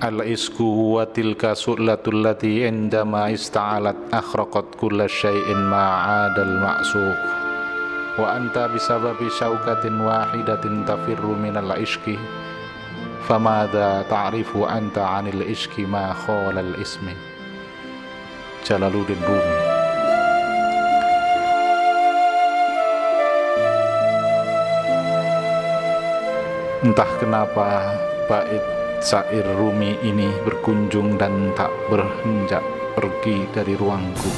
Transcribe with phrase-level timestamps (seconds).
[0.00, 7.20] al-isku huwa tilka su'latul lati indama ista'alat akhraqat kulla syai'in ma'adal ma'suq.
[8.16, 12.16] Wa anta bisababi syaukatin wahidatin tafirru minal ishki.
[13.28, 17.12] Famadha ta'rifu anta anil ishki ma khalal ismi.
[18.64, 19.56] Jalaluddin Rumi.
[26.88, 27.92] Entah kenapa
[28.24, 28.64] bait
[29.00, 32.60] sair Rumi ini berkunjung dan tak berhenjak
[32.92, 34.28] pergi dari ruangku.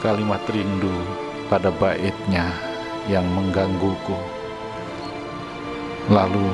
[0.00, 0.92] Kalimat rindu
[1.52, 2.48] pada baitnya
[3.04, 4.16] yang menggangguku.
[6.08, 6.48] Lalu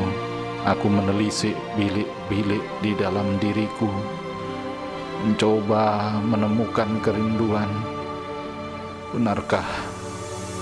[0.66, 3.90] aku menelisik bilik-bilik di dalam diriku,
[5.22, 7.70] mencoba menemukan kerinduan.
[9.14, 9.66] Benarkah,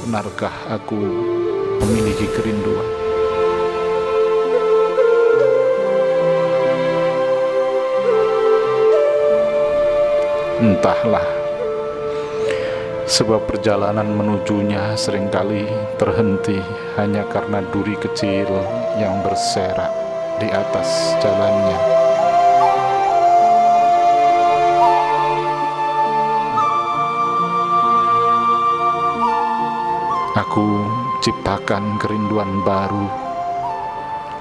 [0.04, 1.00] benarkah aku
[1.80, 2.97] memiliki kerinduan?
[10.58, 11.22] Entahlah,
[13.06, 15.62] sebab perjalanan menujunya sering kali
[16.02, 16.58] terhenti
[16.98, 18.50] hanya karena duri kecil
[18.98, 19.94] yang berserak
[20.42, 21.78] di atas jalannya.
[30.42, 30.66] Aku
[31.22, 33.06] ciptakan kerinduan baru,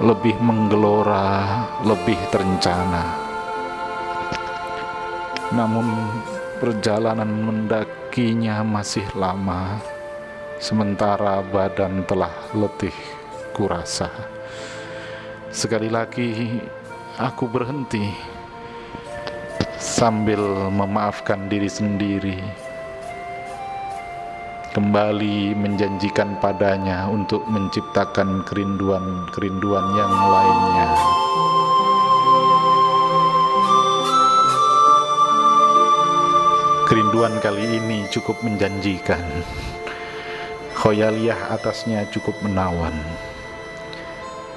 [0.01, 3.26] lebih menggelora, lebih terencana
[5.55, 5.87] namun
[6.59, 9.79] perjalanan mendakinya masih lama,
[10.59, 12.95] sementara badan telah letih
[13.55, 14.11] kurasa.
[15.47, 16.59] Sekali lagi
[17.15, 18.11] aku berhenti
[19.79, 22.39] sambil memaafkan diri sendiri.
[24.75, 31.26] Kembali menjanjikan padanya untuk menciptakan kerinduan-kerinduan yang lainnya.
[36.87, 39.19] Kerinduan kali ini cukup menjanjikan.
[40.71, 42.95] Khoyaliyah atasnya cukup menawan.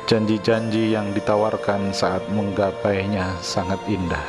[0.06, 4.22] Janji-janji yang ditawarkan saat menggapainya sangat indah.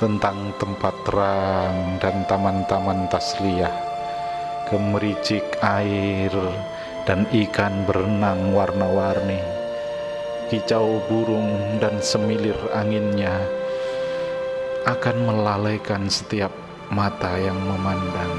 [0.00, 3.76] Tentang tempat terang dan taman-taman tasliyah,
[4.72, 6.32] kemericik air
[7.04, 9.44] dan ikan berenang warna-warni,
[10.48, 13.36] kicau burung dan semilir anginnya
[14.88, 18.34] akan melalaikan setiap mata yang memandang.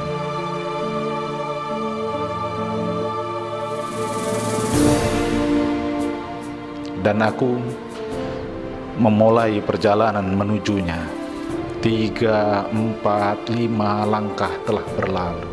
[7.02, 7.58] Dan aku
[9.00, 11.00] memulai perjalanan menujunya.
[11.82, 15.50] Tiga, empat, lima langkah telah berlalu.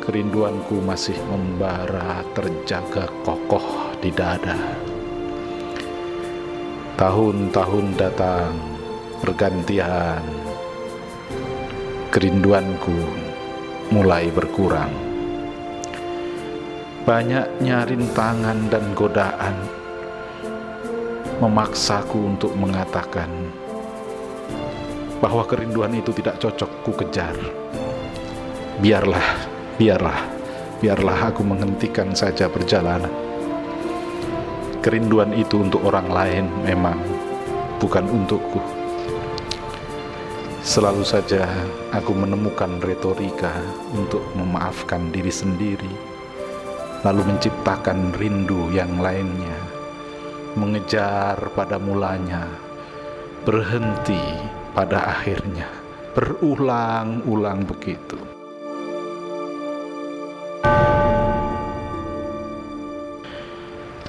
[0.00, 4.56] Kerinduanku masih membara terjaga kokoh di dada.
[6.96, 8.56] Tahun-tahun datang
[9.20, 10.51] bergantian
[12.12, 12.92] kerinduanku
[13.88, 14.92] mulai berkurang.
[17.08, 19.56] Banyaknya rintangan dan godaan
[21.40, 23.32] memaksaku untuk mengatakan
[25.24, 27.32] bahwa kerinduan itu tidak cocok ku kejar.
[28.84, 29.48] Biarlah,
[29.80, 30.20] biarlah,
[30.84, 33.08] biarlah aku menghentikan saja perjalanan.
[34.84, 37.00] Kerinduan itu untuk orang lain memang
[37.80, 38.81] bukan untukku.
[40.62, 41.42] Selalu saja
[41.90, 43.50] aku menemukan retorika
[43.98, 45.90] untuk memaafkan diri sendiri,
[47.02, 49.58] lalu menciptakan rindu yang lainnya,
[50.54, 52.46] mengejar pada mulanya,
[53.42, 54.22] berhenti
[54.70, 55.66] pada akhirnya,
[56.14, 58.22] berulang-ulang begitu.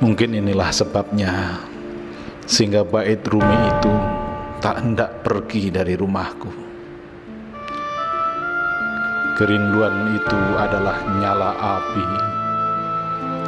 [0.06, 1.58] Mungkin inilah sebabnya,
[2.46, 4.23] sehingga bait Rumi itu
[4.64, 6.48] tak hendak pergi dari rumahku.
[9.36, 11.52] Kerinduan itu adalah nyala
[11.84, 12.08] api.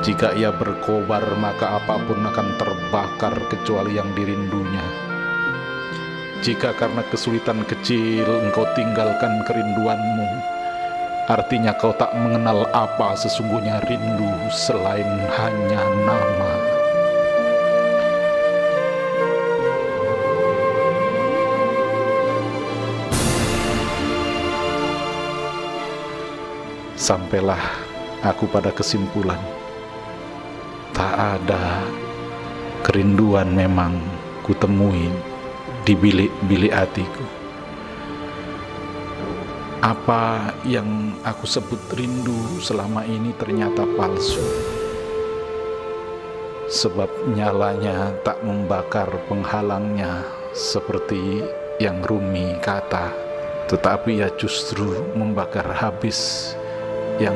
[0.04, 4.84] Jika ia berkobar, maka apa pun akan terbakar kecuali yang dirindunya.
[6.44, 10.30] Jika karena kesulitan kecil engkau tinggalkan kerinduanmu,
[11.32, 16.75] artinya kau tak mengenal apa sesungguhnya rindu selain hanya nama.
[27.06, 27.62] Sampailah
[28.26, 29.38] aku pada kesimpulan,
[30.90, 31.86] tak ada
[32.82, 33.94] kerinduan memang
[34.42, 35.14] kutemui
[35.86, 37.26] di bilik-bilik hatiku.
[39.86, 44.42] Apa yang aku sebut rindu selama ini ternyata palsu.
[46.66, 50.26] sebab nyalanya tak membakar penghalangnya
[50.58, 51.46] seperti
[51.78, 53.14] yang Rumi kata
[53.70, 56.54] tetapi ia justru membakar habis
[57.20, 57.36] yang